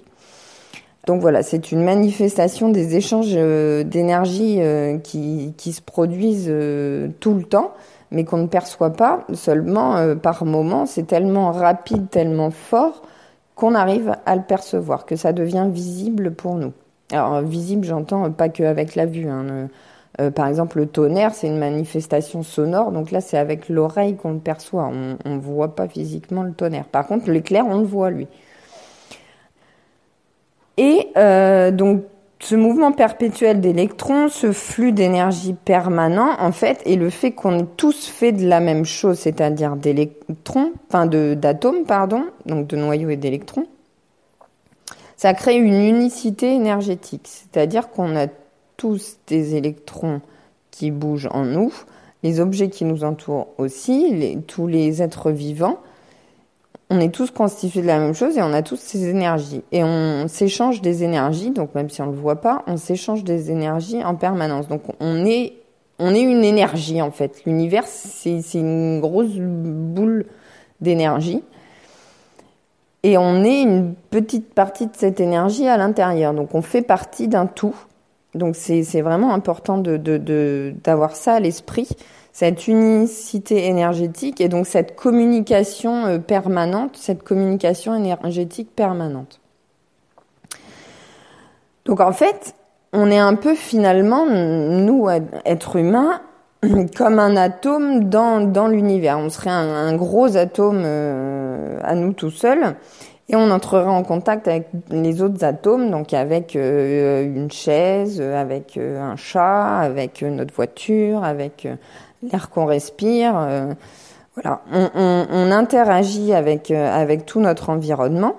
Donc 1.08 1.20
voilà, 1.20 1.42
c'est 1.42 1.72
une 1.72 1.82
manifestation 1.82 2.68
des 2.68 2.94
échanges 2.94 3.32
euh, 3.34 3.82
d'énergie 3.82 4.58
euh, 4.60 4.98
qui, 4.98 5.54
qui, 5.56 5.72
se 5.72 5.82
produisent 5.82 6.52
tout 7.18 7.34
le 7.34 7.42
temps, 7.42 7.72
mais 8.12 8.24
qu'on 8.24 8.36
ne 8.36 8.46
perçoit 8.46 8.92
pas 8.92 9.26
seulement 9.34 10.16
par 10.16 10.44
moment. 10.44 10.86
C'est 10.86 11.08
tellement 11.08 11.50
rapide, 11.50 12.08
tellement 12.10 12.50
fort 12.52 13.02
qu'on 13.56 13.74
arrive 13.74 14.14
à 14.24 14.36
le 14.36 14.42
percevoir, 14.42 15.04
que 15.04 15.16
ça 15.16 15.32
devient 15.32 15.66
visible 15.68 16.30
pour 16.30 16.54
nous. 16.54 16.72
Alors 17.10 17.40
visible, 17.40 17.84
j'entends 17.84 18.30
pas 18.30 18.48
que 18.48 18.62
avec 18.62 18.94
la 18.94 19.06
vue. 19.06 19.28
Hein, 19.28 19.68
euh, 20.20 20.30
par 20.30 20.46
exemple, 20.48 20.78
le 20.78 20.86
tonnerre, 20.86 21.34
c'est 21.34 21.46
une 21.46 21.58
manifestation 21.58 22.42
sonore, 22.42 22.90
donc 22.90 23.10
là, 23.10 23.20
c'est 23.20 23.38
avec 23.38 23.68
l'oreille 23.68 24.16
qu'on 24.16 24.32
le 24.32 24.38
perçoit. 24.38 24.90
On 25.24 25.34
ne 25.34 25.40
voit 25.40 25.74
pas 25.74 25.86
physiquement 25.86 26.42
le 26.42 26.52
tonnerre. 26.52 26.86
Par 26.86 27.06
contre, 27.06 27.30
l'éclair, 27.30 27.64
on 27.66 27.78
le 27.78 27.84
voit, 27.84 28.10
lui. 28.10 28.26
Et 30.78 31.08
euh, 31.16 31.72
donc, 31.72 32.04
ce 32.40 32.54
mouvement 32.54 32.92
perpétuel 32.92 33.60
d'électrons, 33.60 34.28
ce 34.28 34.52
flux 34.52 34.92
d'énergie 34.92 35.52
permanent, 35.52 36.36
en 36.38 36.52
fait, 36.52 36.80
et 36.86 36.94
le 36.94 37.10
fait 37.10 37.32
qu'on 37.32 37.58
ait 37.58 37.66
tous 37.76 38.06
fait 38.06 38.30
de 38.30 38.46
la 38.46 38.60
même 38.60 38.84
chose, 38.84 39.18
c'est-à-dire 39.18 39.74
d'électrons, 39.74 40.72
enfin 40.88 41.06
d'atomes, 41.06 41.84
pardon, 41.84 42.26
donc 42.46 42.68
de 42.68 42.76
noyaux 42.76 43.10
et 43.10 43.16
d'électrons, 43.16 43.66
ça 45.16 45.34
crée 45.34 45.56
une 45.56 45.82
unicité 45.82 46.54
énergétique. 46.54 47.26
C'est-à-dire 47.28 47.90
qu'on 47.90 48.14
a 48.14 48.28
tous 48.76 49.16
des 49.26 49.56
électrons 49.56 50.20
qui 50.70 50.92
bougent 50.92 51.28
en 51.32 51.44
nous, 51.44 51.74
les 52.22 52.38
objets 52.38 52.70
qui 52.70 52.84
nous 52.84 53.02
entourent 53.02 53.48
aussi, 53.58 54.38
tous 54.46 54.68
les 54.68 55.02
êtres 55.02 55.32
vivants. 55.32 55.80
On 56.90 57.00
est 57.00 57.14
tous 57.14 57.30
constitués 57.30 57.82
de 57.82 57.86
la 57.86 57.98
même 57.98 58.14
chose 58.14 58.38
et 58.38 58.42
on 58.42 58.52
a 58.52 58.62
tous 58.62 58.76
ces 58.76 59.08
énergies. 59.08 59.62
Et 59.72 59.84
on 59.84 60.26
s'échange 60.26 60.80
des 60.80 61.04
énergies, 61.04 61.50
donc 61.50 61.74
même 61.74 61.90
si 61.90 62.00
on 62.00 62.06
ne 62.06 62.12
le 62.12 62.18
voit 62.18 62.40
pas, 62.40 62.62
on 62.66 62.78
s'échange 62.78 63.24
des 63.24 63.50
énergies 63.50 64.02
en 64.02 64.14
permanence. 64.14 64.68
Donc 64.68 64.82
on 64.98 65.26
est, 65.26 65.54
une 66.00 66.44
énergie 66.44 67.02
en 67.02 67.10
fait. 67.10 67.42
L'univers, 67.44 67.86
c'est 67.86 68.40
une 68.54 69.00
grosse 69.00 69.34
boule 69.36 70.26
d'énergie. 70.80 71.42
Et 73.02 73.18
on 73.18 73.44
est 73.44 73.62
une 73.62 73.94
petite 74.10 74.54
partie 74.54 74.86
de 74.86 74.96
cette 74.96 75.20
énergie 75.20 75.68
à 75.68 75.76
l'intérieur. 75.76 76.32
Donc 76.32 76.54
on 76.54 76.62
fait 76.62 76.82
partie 76.82 77.28
d'un 77.28 77.46
tout. 77.46 77.76
Donc 78.34 78.56
c'est 78.56 79.00
vraiment 79.02 79.34
important 79.34 79.78
d'avoir 79.78 81.16
ça 81.16 81.34
à 81.34 81.40
l'esprit, 81.40 81.88
cette 82.32 82.68
unicité 82.68 83.66
énergétique 83.66 84.40
et 84.40 84.48
donc 84.48 84.66
cette 84.66 84.96
communication 84.96 86.06
euh, 86.06 86.18
permanente, 86.18 86.96
cette 86.96 87.22
communication 87.22 87.94
énergétique 87.94 88.74
permanente. 88.74 89.40
Donc 91.84 92.00
en 92.00 92.12
fait, 92.12 92.54
on 92.92 93.10
est 93.10 93.18
un 93.18 93.34
peu 93.34 93.54
finalement, 93.54 94.26
nous, 94.26 95.08
êtres 95.44 95.76
humains, 95.76 96.20
comme 96.96 97.18
un 97.18 97.36
atome 97.36 98.04
dans, 98.08 98.40
dans 98.40 98.66
l'univers. 98.66 99.18
On 99.18 99.30
serait 99.30 99.50
un, 99.50 99.94
gros 99.96 100.36
atome 100.36 100.82
euh, 100.84 101.78
à 101.82 101.94
nous 101.94 102.12
tout 102.12 102.30
seuls 102.30 102.76
et 103.30 103.36
on 103.36 103.50
entrera 103.50 103.90
en 103.90 104.02
contact 104.02 104.48
avec 104.48 104.68
les 104.90 105.20
autres 105.20 105.44
atomes, 105.44 105.90
donc 105.90 106.14
avec 106.14 106.56
euh, 106.56 107.24
une 107.24 107.50
chaise, 107.50 108.22
avec 108.22 108.78
un 108.78 109.16
chat, 109.16 109.80
avec 109.80 110.22
notre 110.22 110.54
voiture, 110.54 111.22
avec 111.24 111.68
l'air 112.22 112.50
qu'on 112.50 112.66
respire. 112.66 113.32
voilà, 114.34 114.62
on, 114.72 115.50
interagit 115.50 116.32
avec 116.34 116.70
avec 116.70 117.26
tout 117.26 117.40
notre 117.40 117.70
environnement. 117.70 118.36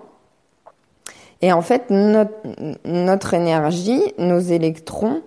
Et 1.41 1.53
en 1.53 1.62
fait, 1.62 1.89
notre, 1.89 3.33
énergie, 3.33 4.01
nos 4.17 4.39
électrons, 4.39 5.21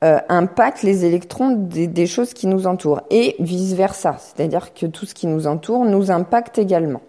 impactent 0.00 0.84
les 0.84 1.04
électrons 1.04 1.50
des, 1.50 1.88
des 1.88 2.06
choses 2.06 2.34
qui 2.34 2.46
nous 2.46 2.68
entourent 2.68 3.02
et 3.10 3.34
vice 3.40 3.74
versa. 3.74 4.16
C'est-à-dire 4.18 4.74
que 4.74 4.86
tout 4.86 5.06
ce 5.06 5.14
qui 5.14 5.26
nous 5.26 5.48
entoure 5.48 5.84
nous 5.84 6.12
impacte 6.12 6.58
également. 6.58 7.00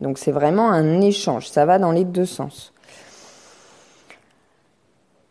Donc 0.00 0.18
c'est 0.18 0.32
vraiment 0.32 0.70
un 0.70 1.00
échange, 1.00 1.48
ça 1.48 1.64
va 1.64 1.78
dans 1.78 1.92
les 1.92 2.04
deux 2.04 2.26
sens. 2.26 2.72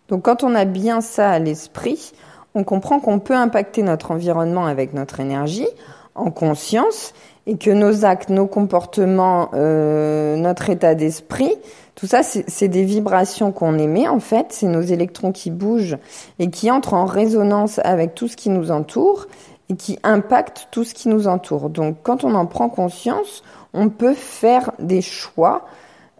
Donc 0.08 0.24
quand 0.24 0.44
on 0.44 0.56
a 0.56 0.66
bien 0.66 1.02
ça 1.02 1.30
à 1.30 1.40
l'esprit, 1.40 2.14
on 2.56 2.64
comprend 2.64 3.00
qu'on 3.00 3.20
peut 3.20 3.36
impacter 3.36 3.84
notre 3.84 4.12
environnement 4.12 4.66
avec 4.66 4.94
notre 4.94 5.20
énergie 5.20 5.68
en 6.16 6.32
conscience 6.32 7.14
et 7.46 7.58
que 7.58 7.70
nos 7.70 8.06
actes, 8.06 8.30
nos 8.30 8.48
comportements, 8.48 9.52
euh, 9.54 10.36
notre 10.38 10.70
état 10.70 10.96
d'esprit, 10.96 11.54
tout 11.94 12.08
ça, 12.08 12.24
c'est 12.24 12.68
des 12.68 12.84
vibrations 12.84 13.52
qu'on 13.52 13.78
émet 13.78 14.08
en 14.08 14.20
fait, 14.20 14.48
c'est 14.50 14.68
nos 14.68 14.82
électrons 14.82 15.32
qui 15.32 15.52
bougent 15.52 15.98
et 16.40 16.50
qui 16.50 16.72
entrent 16.72 16.94
en 16.94 17.06
résonance 17.06 17.80
avec 17.84 18.16
tout 18.16 18.28
ce 18.28 18.36
qui 18.36 18.50
nous 18.50 18.72
entoure 18.72 19.28
et 19.70 19.76
qui 19.76 20.00
impactent 20.04 20.68
tout 20.72 20.84
ce 20.84 20.94
qui 20.94 21.10
nous 21.10 21.28
entoure. 21.28 21.70
Donc 21.70 21.98
quand 22.04 22.24
on 22.24 22.36
en 22.36 22.46
prend 22.46 22.70
conscience, 22.70 23.44
on 23.74 23.90
peut 23.90 24.14
faire 24.14 24.72
des 24.80 25.02
choix 25.02 25.66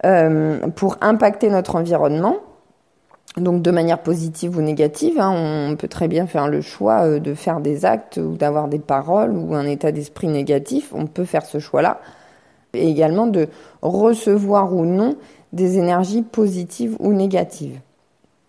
euh, 0.04 0.58
pour 0.76 0.98
impacter 1.00 1.48
notre 1.48 1.76
environnement. 1.76 2.36
Donc 3.36 3.60
de 3.60 3.70
manière 3.70 3.98
positive 3.98 4.56
ou 4.56 4.62
négative, 4.62 5.20
hein, 5.20 5.68
on 5.70 5.76
peut 5.76 5.88
très 5.88 6.08
bien 6.08 6.26
faire 6.26 6.48
le 6.48 6.62
choix 6.62 7.02
euh, 7.02 7.18
de 7.18 7.34
faire 7.34 7.60
des 7.60 7.84
actes 7.84 8.16
ou 8.16 8.34
d'avoir 8.34 8.66
des 8.68 8.78
paroles 8.78 9.36
ou 9.36 9.54
un 9.54 9.66
état 9.66 9.92
d'esprit 9.92 10.28
négatif. 10.28 10.92
On 10.94 11.06
peut 11.06 11.26
faire 11.26 11.44
ce 11.44 11.58
choix-là. 11.58 12.00
Et 12.72 12.88
également 12.88 13.26
de 13.26 13.48
recevoir 13.82 14.74
ou 14.74 14.86
non 14.86 15.16
des 15.52 15.78
énergies 15.78 16.22
positives 16.22 16.96
ou 16.98 17.12
négatives. 17.12 17.78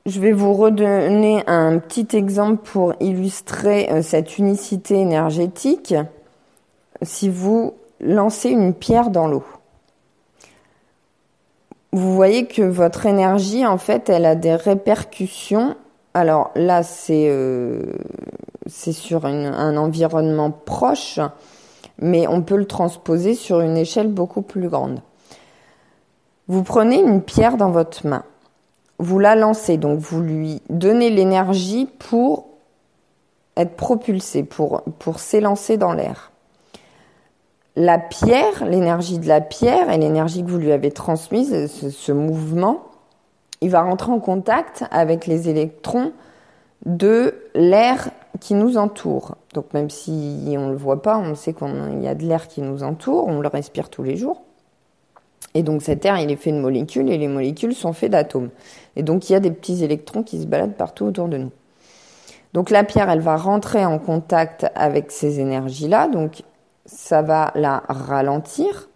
Je 0.06 0.22
vais 0.22 0.32
vous 0.32 0.54
redonner 0.54 1.44
un 1.48 1.80
petit 1.80 2.16
exemple 2.16 2.64
pour 2.64 2.94
illustrer 3.02 3.90
euh, 3.92 4.02
cette 4.02 4.38
unicité 4.38 4.96
énergétique. 4.96 5.96
Si 7.02 7.28
vous 7.28 7.74
lancer 8.00 8.50
une 8.50 8.74
pierre 8.74 9.10
dans 9.10 9.28
l'eau. 9.28 9.44
Vous 11.94 12.14
voyez 12.14 12.48
que 12.48 12.62
votre 12.62 13.06
énergie, 13.06 13.66
en 13.66 13.78
fait, 13.78 14.10
elle 14.10 14.26
a 14.26 14.36
des 14.36 14.56
répercussions. 14.56 15.76
Alors 16.14 16.52
là, 16.56 16.84
c'est 16.84 17.28
euh, 17.30 17.82
sur 18.68 19.26
un 19.26 19.78
environnement 19.78 20.52
proche, 20.52 21.20
mais 22.00 22.28
on 22.28 22.42
peut 22.42 22.58
le 22.58 22.66
transposer 22.66 23.36
sur 23.36 23.62
une 23.62 23.78
échelle 23.78 24.08
beaucoup 24.08 24.42
plus 24.42 24.70
grande. 24.70 25.02
Vous 26.48 26.64
prenez 26.64 27.00
une 27.00 27.22
pierre 27.22 27.58
dans 27.58 27.72
votre 27.72 28.08
main, 28.08 28.24
vous 29.00 29.20
la 29.20 29.36
lancez, 29.36 29.78
donc 29.78 30.00
vous 30.00 30.22
lui 30.22 30.62
donnez 30.70 31.10
l'énergie 31.10 31.90
pour 32.00 32.48
être 33.58 33.76
propulsé, 33.76 34.44
pour, 34.44 34.84
pour 35.00 35.20
s'élancer 35.20 35.78
dans 35.78 35.94
l'air 35.94 36.32
la 37.78 38.00
pierre, 38.00 38.66
l'énergie 38.66 39.20
de 39.20 39.28
la 39.28 39.40
pierre 39.40 39.92
et 39.92 40.00
l'énergie 40.00 40.44
que 40.44 40.50
vous 40.50 40.58
lui 40.58 40.72
avez 40.72 40.90
transmise, 40.90 41.68
ce, 41.68 42.12
mouvement, 42.12 42.82
il 43.62 43.70
va 43.70 43.84
rentrer 43.84 44.12
en 44.12 44.20
contact 44.20 44.84
avec 44.90 45.28
les 45.28 45.48
électrons 45.48 46.12
de 46.88 47.36
l'air 47.54 48.10
qui 48.40 48.56
nous 48.56 48.78
entoure. 48.78 49.36
Donc 49.54 49.76
même 49.76 49.92
si 49.92 50.56
on 50.58 50.66
ne 50.66 50.72
le 50.72 50.78
voit 50.78 51.04
pas, 51.04 51.20
on 51.20 51.36
sait 51.36 51.54
qu'il 51.54 52.02
y 52.02 52.08
a 52.08 52.16
de 52.16 52.26
l'air 52.26 52.48
qui 52.48 52.64
nous 52.64 52.82
entoure, 52.82 53.28
on 53.28 53.42
le 53.42 53.48
respire 53.48 53.90
tous 53.90 54.02
les 54.02 54.18
jours. 54.18 54.42
Et 55.54 55.62
donc 55.62 55.84
cet 55.84 56.04
air, 56.04 56.18
il 56.18 56.32
est 56.32 56.36
fait 56.36 56.52
de 56.52 56.60
molécules 56.60 57.12
et 57.12 57.18
les 57.20 57.28
molécules 57.28 57.76
sont 57.76 57.94
faites 57.94 58.12
d'atomes. 58.12 58.50
Et 58.96 59.04
donc 59.04 59.30
il 59.30 59.34
y 59.34 59.36
a 59.36 59.40
des 59.40 59.52
petits 59.52 59.84
électrons 59.84 60.24
qui 60.24 60.42
se 60.42 60.48
baladent 60.48 60.76
partout 60.76 61.06
autour 61.06 61.28
de 61.28 61.38
nous. 61.38 61.52
Donc 62.54 62.72
la 62.72 62.84
pierre, 62.84 63.08
elle 63.12 63.20
va 63.20 63.38
rentrer 63.38 63.86
en 63.86 64.00
contact 64.00 64.66
avec 64.74 65.12
ces 65.12 65.40
énergies-là, 65.40 66.08
donc 66.08 66.42
ça 66.88 67.22
va 67.22 67.52
la 67.56 67.84
ralentir. 67.88 68.90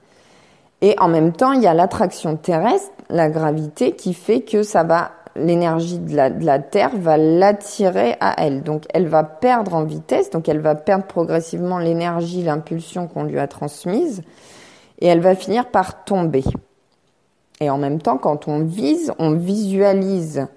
Et 0.81 0.95
en 0.99 1.07
même 1.07 1.31
temps, 1.31 1.51
il 1.51 1.61
y 1.61 1.67
a 1.67 1.75
l'attraction 1.75 2.37
terrestre, 2.37 2.91
la 3.09 3.29
gravité, 3.29 3.91
qui 3.91 4.15
fait 4.15 4.41
que 4.41 4.63
ça 4.63 4.83
va, 4.83 5.11
l'énergie 5.35 5.99
de 5.99 6.15
la, 6.15 6.59
Terre 6.59 6.91
va 6.95 7.17
l'attirer 7.17 8.15
à 8.19 8.43
elle. 8.43 8.63
Donc, 8.63 8.85
elle 8.93 9.07
va 9.07 9.23
perdre 9.23 9.75
en 9.75 9.83
vitesse, 9.83 10.31
donc 10.31 10.49
elle 10.49 10.59
va 10.59 10.73
perdre 10.73 11.05
progressivement 11.05 11.77
l'énergie, 11.77 12.41
l'impulsion 12.41 13.07
qu'on 13.07 13.23
lui 13.23 13.37
a 13.37 13.47
transmise, 13.47 14.23
et 14.99 15.07
elle 15.07 15.19
va 15.19 15.35
finir 15.35 15.67
par 15.67 16.03
tomber. 16.03 16.43
Et 17.59 17.69
en 17.69 17.77
même 17.77 18.01
temps, 18.01 18.17
quand 18.17 18.47
on 18.47 18.61
vise, 18.61 19.13
on 19.19 19.33
visualise 19.33 20.47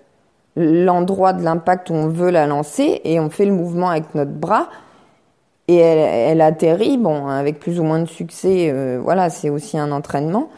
l'endroit 0.56 1.34
de 1.34 1.42
l'impact 1.42 1.90
où 1.90 1.94
on 1.94 2.08
veut 2.08 2.30
la 2.30 2.46
lancer, 2.46 3.02
et 3.04 3.20
on 3.20 3.28
fait 3.28 3.44
le 3.44 3.52
mouvement 3.52 3.90
avec 3.90 4.14
notre 4.14 4.32
bras 4.32 4.68
et 5.68 5.76
elle, 5.76 6.40
atterrit, 6.40 6.98
bon, 6.98 7.26
avec 7.26 7.58
plus 7.58 7.80
ou 7.80 7.84
moins 7.84 8.00
de 8.00 8.08
succès, 8.08 8.70
euh, 8.70 9.00
voilà, 9.02 9.30
c'est 9.30 9.48
aussi 9.48 9.78
un 9.78 9.92
entraînement. 9.92 10.50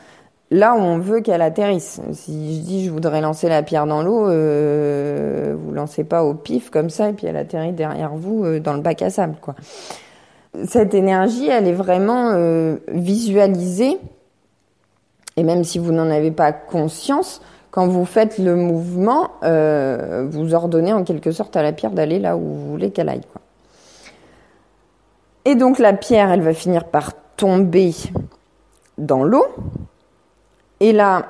là 0.51 0.75
où 0.75 0.79
on 0.79 0.99
veut 0.99 1.21
qu'elle 1.21 1.43
atterrisse. 1.43 2.01
Si 2.13 2.57
je 2.57 2.61
dis 2.63 2.85
je 2.85 2.91
voudrais 2.91 3.21
lancer 3.21 3.49
la 3.49 3.63
pierre 3.63 3.87
dans 3.87 4.03
l'eau, 4.03 4.29
euh, 4.29 5.57
vous 5.59 5.73
lancez 5.73 6.05
pas 6.05 6.25
au 6.25 6.35
pif 6.35 6.71
comme 6.71 6.91
ça 6.91 7.09
et 7.11 7.13
puis 7.13 7.27
elle 7.27 7.37
atterrit 7.37 7.73
derrière 7.73 8.15
vous 8.15 8.45
euh, 8.45 8.61
dans 8.61 8.75
le 8.75 8.81
bac 8.81 9.03
à 9.03 9.11
sable, 9.11 9.37
quoi. 9.41 9.55
Cette 10.65 10.95
énergie, 10.95 11.49
elle 11.49 11.67
est 11.69 11.73
vraiment 11.73 12.31
euh, 12.33 12.77
visualisée 12.89 13.99
et 15.37 15.43
même 15.43 15.65
si 15.65 15.79
vous 15.79 15.93
n'en 15.93 16.11
avez 16.11 16.31
pas 16.31 16.53
conscience, 16.53 17.43
quand 17.71 17.87
vous 17.87 18.07
faites 18.07 18.39
le 18.39 18.57
mouvement, 18.57 19.33
euh, 19.43 20.27
vous 20.31 20.55
ordonnez 20.55 20.95
en 20.95 21.05
quelque 21.05 21.31
sorte 21.31 21.57
à 21.57 21.63
la 21.63 21.73
pierre 21.73 21.91
d'aller 21.91 22.19
là 22.19 22.37
où 22.37 22.41
vous 22.41 22.71
voulez 22.71 22.91
qu'elle 22.91 23.11
aille. 23.11 23.21
Quoi. 23.31 23.43
Et 25.47 25.55
donc 25.55 25.79
la 25.79 25.93
pierre, 25.93 26.33
elle 26.33 26.43
va 26.43 26.53
finir 26.53 26.85
par 26.85 27.13
tomber 27.37 27.95
dans 28.99 29.23
l'eau. 29.23 29.47
Et 30.81 30.93
là, 30.93 31.27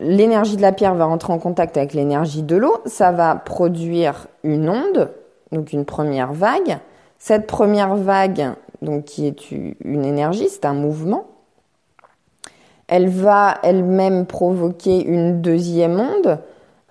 l'énergie 0.00 0.56
de 0.56 0.62
la 0.62 0.72
pierre 0.72 0.94
va 0.94 1.04
rentrer 1.04 1.34
en 1.34 1.38
contact 1.38 1.76
avec 1.76 1.92
l'énergie 1.92 2.42
de 2.42 2.56
l'eau. 2.56 2.78
Ça 2.86 3.12
va 3.12 3.36
produire 3.36 4.26
une 4.42 4.70
onde, 4.70 5.10
donc 5.52 5.74
une 5.74 5.84
première 5.84 6.32
vague. 6.32 6.78
Cette 7.18 7.46
première 7.46 7.94
vague, 7.94 8.54
donc 8.80 9.04
qui 9.04 9.26
est 9.26 9.50
une 9.50 10.04
énergie, 10.06 10.48
c'est 10.48 10.64
un 10.64 10.72
mouvement. 10.72 11.26
Elle 12.86 13.10
va 13.10 13.58
elle-même 13.62 14.24
provoquer 14.24 15.04
une 15.04 15.42
deuxième 15.42 16.00
onde 16.00 16.38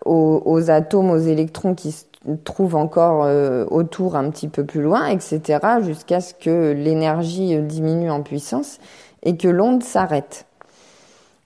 aux, 0.06 0.70
atomes, 0.70 1.10
aux 1.10 1.18
électrons 1.18 1.74
qui 1.74 1.92
se 1.92 2.06
trouvent 2.44 2.76
encore 2.76 3.24
euh, 3.24 3.66
autour 3.70 4.16
un 4.16 4.30
petit 4.30 4.48
peu 4.48 4.66
plus 4.66 4.82
loin, 4.82 5.08
etc., 5.08 5.60
jusqu'à 5.82 6.20
ce 6.20 6.34
que 6.34 6.72
l'énergie 6.72 7.58
diminue 7.62 8.12
en 8.12 8.22
puissance 8.22 8.80
et 9.24 9.38
que 9.38 9.48
l'onde 9.48 9.84
s'arrête. 9.84 10.46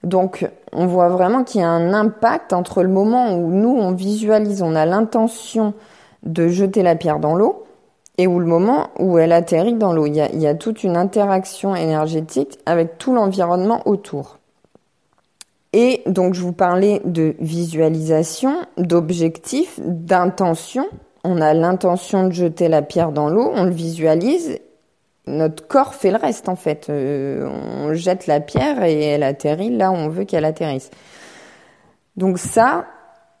Donc, 0.02 0.48
on 0.72 0.86
voit 0.86 1.08
vraiment 1.08 1.44
qu'il 1.44 1.60
y 1.60 1.64
a 1.64 1.68
un 1.68 1.92
impact 1.92 2.52
entre 2.52 2.82
le 2.82 2.88
moment 2.88 3.36
où 3.36 3.52
nous, 3.52 3.76
on 3.76 3.92
visualise, 3.92 4.62
on 4.62 4.74
a 4.74 4.84
l'intention 4.84 5.74
de 6.24 6.48
jeter 6.48 6.82
la 6.82 6.96
pierre 6.96 7.20
dans 7.20 7.34
l'eau, 7.34 7.64
et 8.18 8.26
où 8.26 8.40
le 8.40 8.46
moment 8.46 8.88
où 8.98 9.18
elle 9.18 9.32
atterrit 9.32 9.74
dans 9.74 9.92
l'eau. 9.92 10.06
il 10.06 10.14
y 10.14 10.46
a 10.46 10.54
toute 10.54 10.84
une 10.84 10.96
interaction 10.96 11.74
énergétique 11.74 12.58
avec 12.66 12.98
tout 12.98 13.14
l'environnement 13.14 13.80
autour. 13.86 14.38
Et 15.72 16.02
donc, 16.06 16.34
je 16.34 16.42
vous 16.42 16.52
parlais 16.52 17.00
de 17.04 17.34
visualisation, 17.40 18.66
d'objectif, 18.76 19.80
d'intention. 19.80 20.86
On 21.24 21.40
a 21.40 21.54
l'intention 21.54 22.26
de 22.26 22.32
jeter 22.32 22.68
la 22.68 22.82
pierre 22.82 23.12
dans 23.12 23.28
l'eau, 23.28 23.50
on 23.54 23.64
le 23.64 23.70
visualise. 23.70 24.58
Notre 25.26 25.66
corps 25.66 25.94
fait 25.94 26.10
le 26.10 26.16
reste, 26.16 26.48
en 26.48 26.56
fait. 26.56 26.88
Euh, 26.90 27.48
on 27.48 27.94
jette 27.94 28.26
la 28.26 28.40
pierre 28.40 28.82
et 28.82 29.00
elle 29.00 29.22
atterrit 29.22 29.70
là 29.70 29.90
où 29.90 29.94
on 29.94 30.08
veut 30.08 30.24
qu'elle 30.24 30.44
atterrisse. 30.44 30.90
Donc 32.16 32.38
ça, 32.38 32.86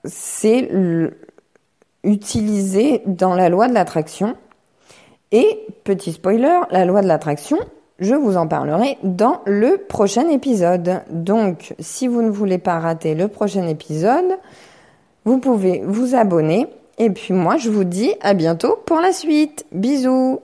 c'est 0.04 0.70
utilisé 2.04 3.02
dans 3.06 3.34
la 3.34 3.48
loi 3.48 3.68
de 3.68 3.74
l'attraction. 3.74 4.36
Et, 5.32 5.66
petit 5.84 6.12
spoiler, 6.12 6.60
la 6.70 6.84
loi 6.84 7.02
de 7.02 7.08
l'attraction, 7.08 7.58
je 8.02 8.14
vous 8.14 8.36
en 8.36 8.46
parlerai 8.46 8.98
dans 9.02 9.40
le 9.46 9.78
prochain 9.78 10.28
épisode. 10.28 11.02
Donc, 11.10 11.74
si 11.78 12.08
vous 12.08 12.20
ne 12.20 12.30
voulez 12.30 12.58
pas 12.58 12.78
rater 12.78 13.14
le 13.14 13.28
prochain 13.28 13.66
épisode, 13.68 14.38
vous 15.24 15.38
pouvez 15.38 15.82
vous 15.84 16.14
abonner. 16.14 16.66
Et 16.98 17.10
puis 17.10 17.32
moi, 17.32 17.56
je 17.56 17.70
vous 17.70 17.84
dis 17.84 18.12
à 18.20 18.34
bientôt 18.34 18.76
pour 18.86 19.00
la 19.00 19.12
suite. 19.12 19.64
Bisous 19.72 20.40